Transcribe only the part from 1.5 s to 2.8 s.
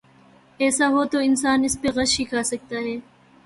اس پہ غش ہی کھا سکتا